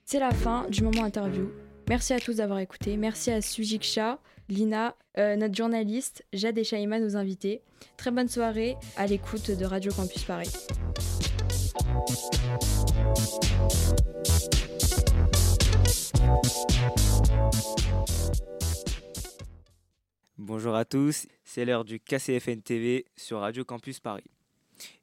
[0.05, 1.49] C'est la fin du moment interview.
[1.87, 2.97] Merci à tous d'avoir écouté.
[2.97, 7.61] Merci à Sujiksha, Lina, euh, notre journaliste, Jade et Shaima, nos invités.
[7.97, 10.51] Très bonne soirée à l'écoute de Radio Campus Paris.
[20.37, 24.29] Bonjour à tous, c'est l'heure du KCFN TV sur Radio Campus Paris.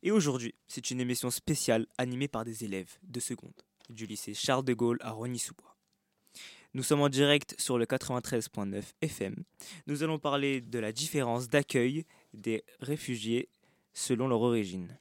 [0.02, 4.64] Et aujourd'hui, c'est une émission spéciale animée par des élèves de seconde du lycée Charles
[4.64, 5.76] de Gaulle à Rogny-sous-Bois.
[6.74, 9.34] Nous sommes en direct sur le 93.9 FM.
[9.86, 12.04] Nous allons parler de la différence d'accueil
[12.34, 13.48] des réfugiés
[13.94, 14.98] selon leur origine.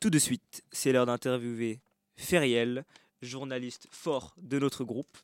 [0.00, 1.80] Tout de suite, c'est l'heure d'interviewer
[2.16, 2.84] Feriel,
[3.20, 5.18] journaliste fort de notre groupe,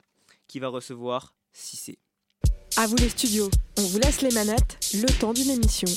[0.46, 1.98] qui va recevoir Cissé.
[2.76, 5.88] À vous les studios, on vous laisse les manettes, le temps d'une émission.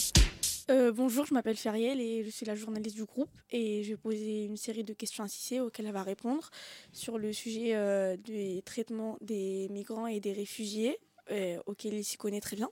[0.70, 3.98] Euh, bonjour, je m'appelle Feriel et je suis la journaliste du groupe et je vais
[3.98, 6.50] poser une série de questions à Cissé auxquelles elle va répondre
[6.92, 11.00] sur le sujet euh, du traitement des migrants et des réfugiés
[11.32, 12.70] euh, auxquels il s'y connaît très bien.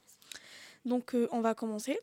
[0.84, 1.98] Donc on va commencer.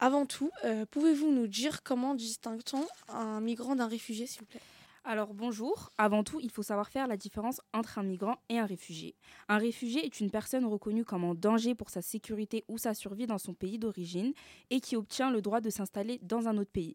[0.00, 0.50] Avant tout,
[0.90, 4.60] pouvez-vous nous dire comment distingue-t-on un migrant d'un réfugié s'il vous plaît?
[5.06, 8.66] Alors bonjour, avant tout il faut savoir faire la différence entre un migrant et un
[8.66, 9.14] réfugié.
[9.48, 13.28] Un réfugié est une personne reconnue comme en danger pour sa sécurité ou sa survie
[13.28, 14.32] dans son pays d'origine
[14.70, 16.94] et qui obtient le droit de s'installer dans un autre pays.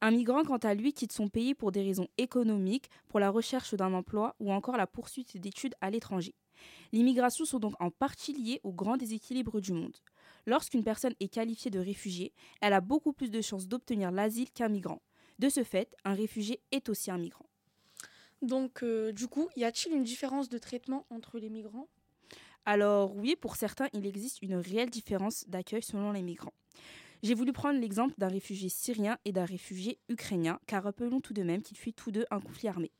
[0.00, 3.74] Un migrant, quant à lui, quitte son pays pour des raisons économiques, pour la recherche
[3.74, 6.34] d'un emploi ou encore la poursuite d'études à l'étranger.
[6.92, 9.96] Les migrations sont donc en partie liées au grand déséquilibre du monde.
[10.46, 14.68] Lorsqu'une personne est qualifiée de réfugié, elle a beaucoup plus de chances d'obtenir l'asile qu'un
[14.68, 15.00] migrant.
[15.38, 17.46] De ce fait, un réfugié est aussi un migrant.
[18.42, 21.88] Donc, euh, du coup, y a-t-il une différence de traitement entre les migrants?
[22.66, 26.54] Alors oui, pour certains, il existe une réelle différence d'accueil selon les migrants.
[27.22, 31.42] J'ai voulu prendre l'exemple d'un réfugié syrien et d'un réfugié ukrainien, car rappelons tout de
[31.42, 32.90] même qu'ils fuient tous deux un conflit armé.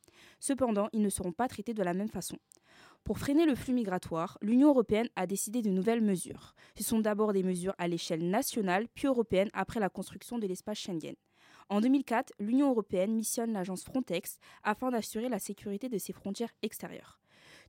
[0.40, 2.38] Cependant, ils ne seront pas traités de la même façon.
[3.04, 6.54] Pour freiner le flux migratoire, l'Union européenne a décidé de nouvelles mesures.
[6.74, 10.78] Ce sont d'abord des mesures à l'échelle nationale, puis européenne après la construction de l'espace
[10.78, 11.16] Schengen.
[11.68, 17.18] En 2004, l'Union européenne missionne l'agence Frontex afin d'assurer la sécurité de ses frontières extérieures.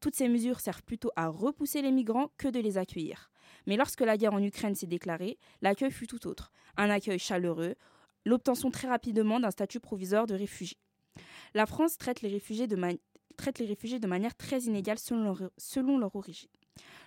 [0.01, 3.31] Toutes ces mesures servent plutôt à repousser les migrants que de les accueillir.
[3.65, 6.51] Mais lorsque la guerre en Ukraine s'est déclarée, l'accueil fut tout autre.
[6.77, 7.75] Un accueil chaleureux,
[8.25, 10.77] l'obtention très rapidement d'un statut provisoire de réfugié.
[11.53, 16.49] La France traite les réfugiés de, manière très inégale selon leur origine.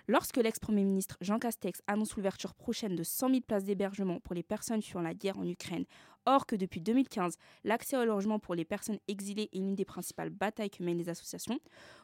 [0.09, 4.41] Lorsque l'ex-premier ministre Jean Castex annonce l'ouverture prochaine de 100 000 places d'hébergement pour les
[4.41, 5.85] personnes fuyant la guerre en Ukraine,
[6.25, 10.31] or que depuis 2015, l'accès au logement pour les personnes exilées est l'une des principales
[10.31, 11.59] batailles que mènent les associations,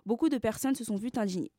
[0.06, 1.52] beaucoup de personnes se sont vues indignées.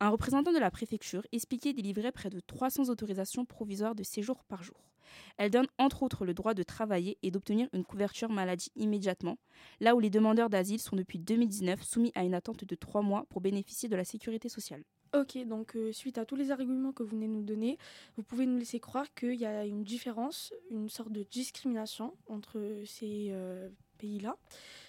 [0.00, 4.64] Un représentant de la préfecture expliquait délivrer près de 300 autorisations provisoires de séjour par
[4.64, 4.90] jour.
[5.36, 9.38] Elle donne entre autres le droit de travailler et d'obtenir une couverture maladie immédiatement,
[9.78, 13.26] là où les demandeurs d'asile sont depuis 2019 soumis à une attente de 3 mois
[13.28, 14.82] pour bénéficier de la sécurité sociale.
[15.14, 17.78] Ok, donc euh, suite à tous les arguments que vous venez de nous donner,
[18.16, 22.60] vous pouvez nous laisser croire qu'il y a une différence, une sorte de discrimination entre
[22.84, 24.36] ces euh, pays-là.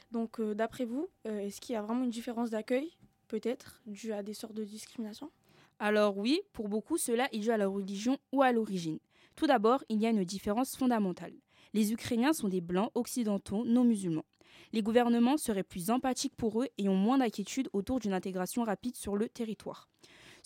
[0.09, 2.91] Donc euh, d'après vous, est-ce qu'il y a vraiment une différence d'accueil,
[3.27, 5.29] peut-être, due à des sortes de discrimination
[5.77, 8.97] Alors oui, pour beaucoup, cela est dû à la religion ou à l'origine.
[9.35, 11.33] Tout d'abord, il y a une différence fondamentale.
[11.75, 14.25] Les Ukrainiens sont des blancs occidentaux non musulmans.
[14.73, 18.95] Les gouvernements seraient plus empathiques pour eux et ont moins d'inquiétude autour d'une intégration rapide
[18.95, 19.87] sur le territoire.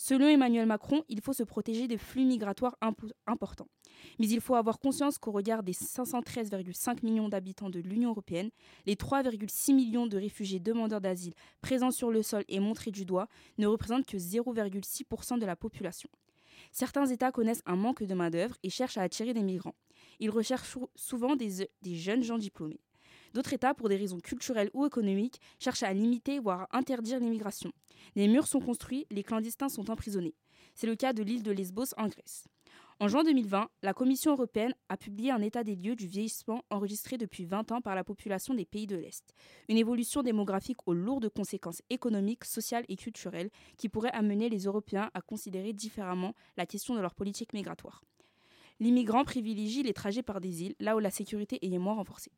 [0.02, 2.74] Selon Emmanuel Macron, il faut se protéger des flux migratoires
[3.26, 3.68] importants.
[4.18, 8.48] Mais il faut avoir conscience qu'au regard des 513,5 millions d'habitants de l'Union européenne,
[8.86, 13.28] les 3,6 millions de réfugiés demandeurs d'asile présents sur le sol et montrés du doigt
[13.58, 16.08] ne représentent que 0,6% de la population.
[16.72, 19.74] Certains États connaissent un manque de main-d'œuvre et cherchent à attirer des migrants.
[20.18, 22.80] Ils recherchent souvent des, des jeunes gens diplômés.
[23.34, 27.72] D'autres États, pour des raisons culturelles ou économiques, cherchent à limiter, voire à interdire l'immigration.
[28.16, 30.34] Les murs sont construits, les clandestins sont emprisonnés.
[30.74, 32.44] C'est le cas de l'île de Lesbos en Grèce.
[33.02, 37.16] En juin 2020, la Commission européenne a publié un état des lieux du vieillissement enregistré
[37.16, 39.34] depuis 20 ans par la population des pays de l'Est.
[39.70, 45.10] Une évolution démographique aux lourdes conséquences économiques, sociales et culturelles qui pourrait amener les Européens
[45.14, 48.04] à considérer différemment la question de leur politique migratoire.
[48.80, 52.32] L'immigrant privilégie les trajets par des îles, là où la sécurité est moins renforcée.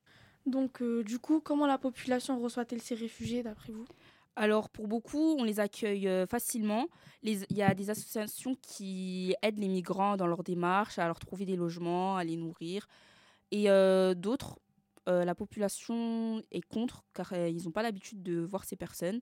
[0.47, 3.84] Donc, euh, du coup, comment la population reçoit-elle ces réfugiés, d'après vous?
[4.34, 6.88] Alors pour beaucoup, on les accueille euh, facilement.
[7.22, 11.45] Il y a des associations qui aident les migrants dans leur démarche, à leur trouver
[11.45, 12.88] des logements, à les nourrir.
[13.51, 14.59] Et euh, d'autres,
[15.09, 19.20] euh, la population est contre car ils n'ont pas l'habitude de voir ces personnes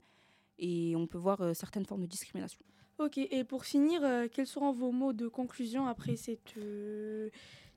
[0.58, 2.60] et on peut voir certaines formes de discrimination.
[2.98, 6.54] Ok, et pour finir, quels seront vos mots de conclusion après cette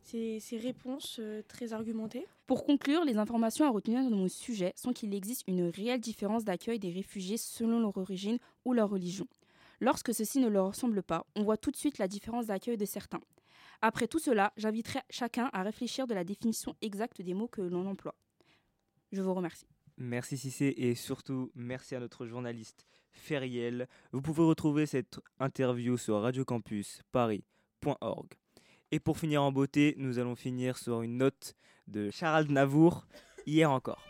[0.04, 2.26] ces, réponses euh, très argumentées.
[2.48, 6.44] Pour conclure, les informations à retenir dans mon sujet sont qu'il existe une réelle différence
[6.44, 9.28] d'accueil des réfugiés selon leur origine ou leur religion.
[9.80, 12.86] Lorsque ceci ne leur ressemble pas, on voit tout de suite la différence d'accueil de
[12.86, 13.20] certains.
[13.82, 17.86] Après tout cela, j'inviterai chacun à réfléchir de la définition exacte des mots que l'on
[17.86, 18.16] emploie.
[19.12, 19.68] Je vous remercie.
[19.98, 23.88] Merci Cissé et surtout merci à notre journaliste Feriel.
[24.12, 28.34] Vous pouvez retrouver cette interview sur radiocampusparis.org.
[28.94, 31.56] Et pour finir en beauté, nous allons finir sur une note
[31.88, 33.08] de Charles Navour,
[33.48, 34.04] hier encore.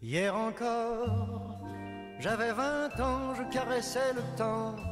[0.00, 1.58] Hier encore,
[2.20, 4.91] j'avais vingt ans, je caressais le temps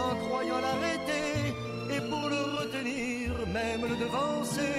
[0.00, 1.54] en croyant l'arrêter
[1.94, 4.76] et pour le retenir, même le devancer.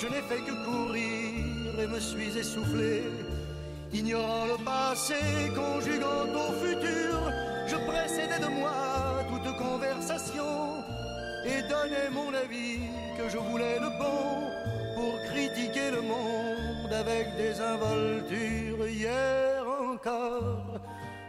[0.00, 3.02] Je n'ai fait que courir et me suis essoufflé,
[3.92, 5.20] ignorant le passé,
[5.54, 7.14] conjuguant au futur.
[7.66, 8.72] Je précédais de moi
[9.30, 10.82] toute conversation
[11.44, 12.80] et donnais mon avis
[13.18, 14.22] que je voulais le bon
[14.94, 20.71] pour critiquer le monde avec des involtures hier encore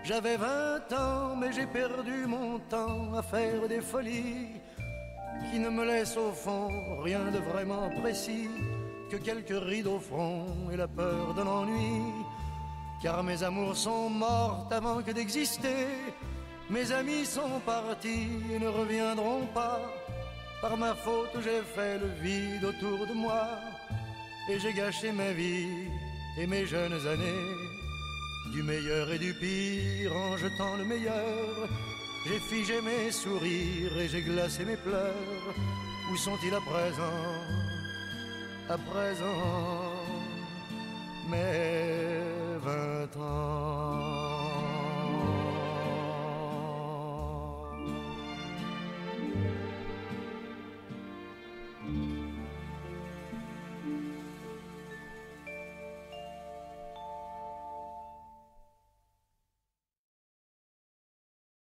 [0.04, 4.48] j'avais vingt ans, mais j'ai perdu mon temps à faire des folies
[5.52, 6.70] qui ne me laissent au fond
[7.02, 8.50] rien de vraiment précis
[9.10, 12.02] que quelques rides au front et la peur de l'ennui.
[13.02, 15.88] Car mes amours sont mortes avant que d'exister,
[16.70, 19.82] mes amis sont partis et ne reviendront pas.
[20.62, 23.48] Par ma faute, j'ai fait le vide autour de moi
[24.50, 25.90] et j'ai gâché ma vie
[26.38, 27.73] et mes jeunes années
[28.54, 31.68] du meilleur et du pire en jetant le meilleur.
[32.26, 35.56] J'ai figé mes sourires et j'ai glacé mes pleurs.
[36.12, 37.20] Où sont-ils à présent?
[38.70, 39.94] À présent,
[41.30, 44.13] mes vingt ans.